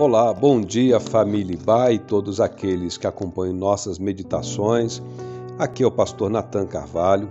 [0.00, 5.02] Olá, bom dia família Ibai e todos aqueles que acompanham nossas meditações.
[5.58, 7.28] Aqui é o pastor Nathan Carvalho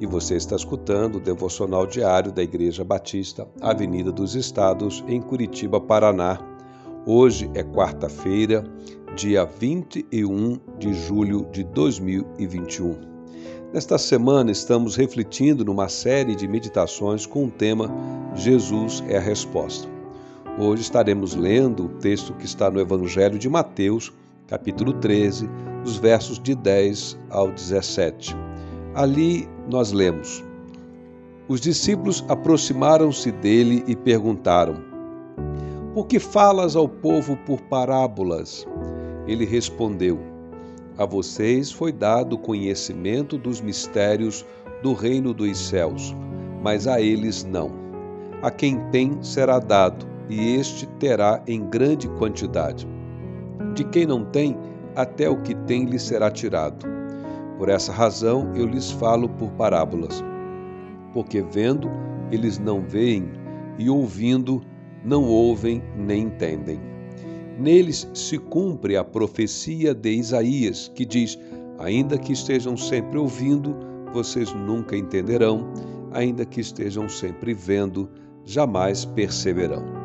[0.00, 5.78] e você está escutando o devocional diário da Igreja Batista, Avenida dos Estados, em Curitiba,
[5.78, 6.38] Paraná.
[7.04, 8.64] Hoje é quarta-feira,
[9.14, 12.96] dia 21 de julho de 2021.
[13.74, 17.90] Nesta semana estamos refletindo numa série de meditações com o tema
[18.34, 19.95] Jesus é a resposta.
[20.58, 24.10] Hoje estaremos lendo o texto que está no Evangelho de Mateus,
[24.46, 25.50] capítulo 13,
[25.84, 28.34] os versos de 10 ao 17.
[28.94, 30.42] Ali nós lemos:
[31.46, 34.76] Os discípulos aproximaram-se dele e perguntaram:
[35.92, 38.66] Por que falas ao povo por parábolas?
[39.26, 40.18] Ele respondeu:
[40.96, 44.42] A vocês foi dado conhecimento dos mistérios
[44.82, 46.16] do reino dos céus,
[46.62, 47.70] mas a eles não.
[48.40, 52.86] A quem tem será dado e este terá em grande quantidade.
[53.74, 54.56] De quem não tem,
[54.94, 56.86] até o que tem lhe será tirado.
[57.58, 60.22] Por essa razão eu lhes falo por parábolas,
[61.12, 61.88] porque vendo
[62.30, 63.30] eles não veem,
[63.78, 64.62] e ouvindo
[65.04, 66.80] não ouvem nem entendem.
[67.58, 71.38] Neles se cumpre a profecia de Isaías, que diz:
[71.78, 73.76] Ainda que estejam sempre ouvindo,
[74.12, 75.70] vocês nunca entenderão,
[76.12, 78.08] ainda que estejam sempre vendo,
[78.44, 79.95] jamais perceberão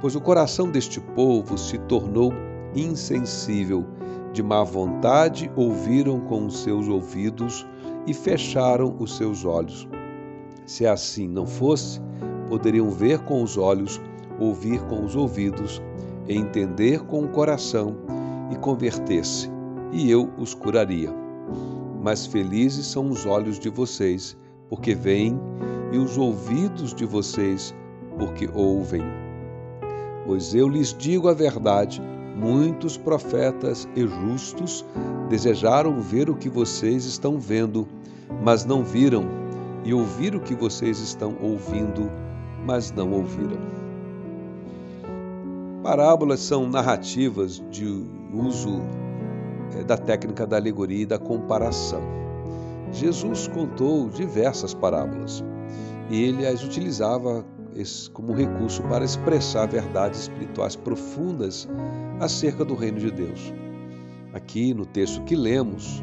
[0.00, 2.32] pois o coração deste povo se tornou
[2.74, 3.84] insensível.
[4.32, 7.66] De má vontade ouviram com os seus ouvidos
[8.06, 9.88] e fecharam os seus olhos.
[10.66, 12.00] Se assim não fosse,
[12.48, 14.00] poderiam ver com os olhos,
[14.38, 15.82] ouvir com os ouvidos,
[16.28, 17.96] entender com o coração
[18.50, 19.50] e converter-se,
[19.92, 21.12] e eu os curaria.
[22.02, 24.36] Mas felizes são os olhos de vocês,
[24.68, 25.38] porque veem,
[25.90, 27.74] e os ouvidos de vocês,
[28.18, 29.02] porque ouvem.
[30.28, 32.02] Pois eu lhes digo a verdade:
[32.36, 34.84] muitos profetas e justos
[35.30, 37.88] desejaram ver o que vocês estão vendo,
[38.44, 39.24] mas não viram,
[39.86, 42.10] e ouvir o que vocês estão ouvindo,
[42.66, 43.56] mas não ouviram.
[45.82, 47.86] Parábolas são narrativas de
[48.34, 48.82] uso
[49.78, 52.02] eh, da técnica da alegoria e da comparação.
[52.92, 55.42] Jesus contou diversas parábolas
[56.10, 57.46] e ele as utilizava
[58.12, 61.68] como recurso para expressar verdades espirituais profundas
[62.20, 63.52] acerca do reino de Deus.
[64.32, 66.02] Aqui no texto que lemos,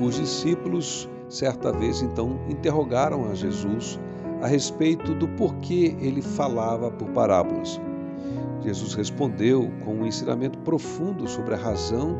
[0.00, 3.98] os discípulos certa vez então interrogaram a Jesus
[4.42, 7.80] a respeito do porquê ele falava por parábolas.
[8.62, 12.18] Jesus respondeu com um ensinamento profundo sobre a razão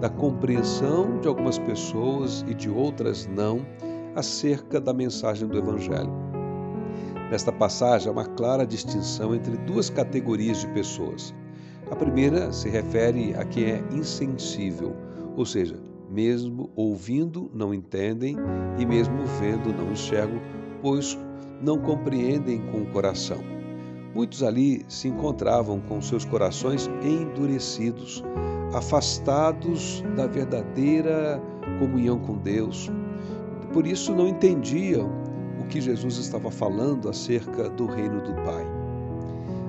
[0.00, 3.64] da compreensão de algumas pessoas e de outras não
[4.14, 6.31] acerca da mensagem do Evangelho.
[7.32, 11.34] Nesta passagem há uma clara distinção entre duas categorias de pessoas.
[11.90, 14.94] A primeira se refere a quem é insensível,
[15.34, 18.36] ou seja, mesmo ouvindo não entendem
[18.78, 20.42] e mesmo vendo não enxergam,
[20.82, 21.18] pois
[21.62, 23.38] não compreendem com o coração.
[24.14, 28.22] Muitos ali se encontravam com seus corações endurecidos,
[28.74, 31.40] afastados da verdadeira
[31.78, 32.90] comunhão com Deus.
[33.72, 35.21] Por isso não entendiam
[35.72, 38.66] que Jesus estava falando acerca do reino do Pai.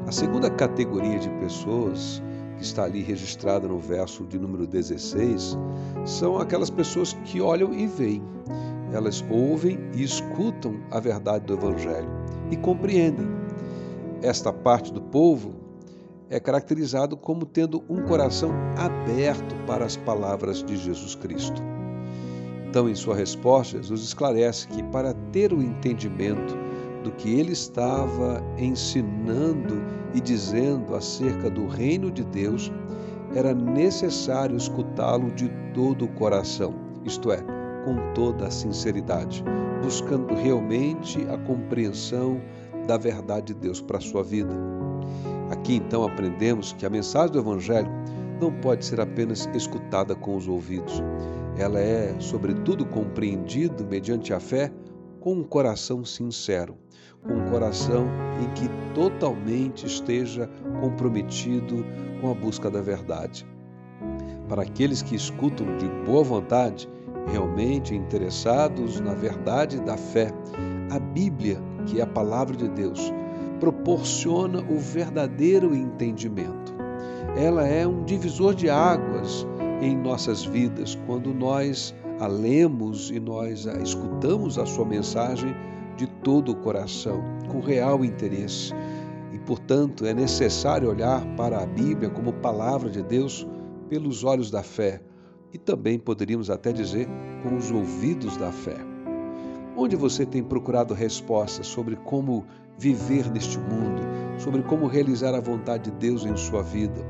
[0.05, 2.21] A segunda categoria de pessoas
[2.57, 5.57] que está ali registrada no verso de número 16
[6.03, 8.21] são aquelas pessoas que olham e veem.
[8.91, 12.09] Elas ouvem e escutam a verdade do Evangelho
[12.51, 13.29] e compreendem.
[14.21, 15.53] Esta parte do povo
[16.29, 21.72] é caracterizado como tendo um coração aberto para as palavras de Jesus Cristo.
[22.73, 26.57] Então, em sua resposta, Jesus esclarece que para ter o entendimento
[27.03, 29.79] do que ele estava ensinando
[30.11, 32.71] e dizendo acerca do reino de Deus,
[33.35, 36.73] era necessário escutá-lo de todo o coração,
[37.05, 37.43] isto é,
[37.85, 39.43] com toda a sinceridade,
[39.83, 42.41] buscando realmente a compreensão
[42.87, 44.55] da verdade de Deus para a sua vida.
[45.51, 47.91] Aqui então aprendemos que a mensagem do Evangelho
[48.41, 51.03] não pode ser apenas escutada com os ouvidos,
[51.57, 54.71] ela é, sobretudo, compreendida mediante a fé
[55.19, 56.75] com um coração sincero,
[57.23, 58.07] com um coração
[58.41, 60.49] em que totalmente esteja
[60.81, 61.85] comprometido
[62.19, 63.45] com a busca da verdade.
[64.49, 66.89] Para aqueles que escutam de boa vontade,
[67.27, 70.31] realmente interessados na verdade da fé,
[70.91, 73.13] a Bíblia, que é a palavra de Deus,
[73.59, 76.73] proporciona o verdadeiro entendimento.
[77.37, 79.47] Ela é um divisor de águas
[79.83, 85.53] em nossas vidas quando nós a lemos e nós a escutamos a sua mensagem
[85.97, 88.73] de todo o coração, com real interesse.
[89.33, 93.47] E, portanto, é necessário olhar para a Bíblia como palavra de Deus
[93.89, 95.01] pelos olhos da fé
[95.51, 97.07] e também poderíamos até dizer
[97.43, 98.77] com os ouvidos da fé.
[99.75, 102.45] Onde você tem procurado respostas sobre como
[102.77, 104.01] viver neste mundo,
[104.39, 107.05] sobre como realizar a vontade de Deus em sua vida?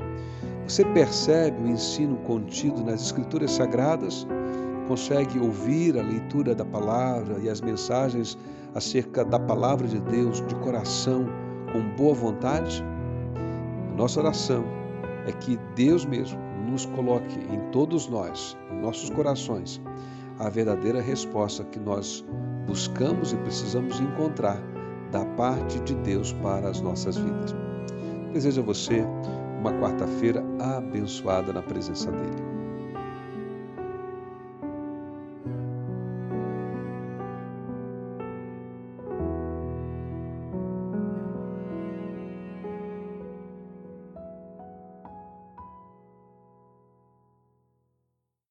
[0.68, 4.26] Você percebe o ensino contido nas Escrituras Sagradas?
[4.88, 8.38] Consegue ouvir a leitura da palavra e as mensagens
[8.74, 11.26] acerca da palavra de Deus de coração,
[11.72, 12.84] com boa vontade?
[13.92, 14.64] A nossa oração
[15.28, 16.40] é que Deus mesmo
[16.70, 19.82] nos coloque em todos nós, em nossos corações,
[20.40, 22.26] a verdadeira resposta que nós
[22.66, 24.62] buscamos e precisamos encontrar
[25.12, 27.54] da parte de Deus para as nossas vidas.
[28.34, 29.06] Desejo a você
[29.64, 32.53] uma quarta-feira abençoada na presença dEle.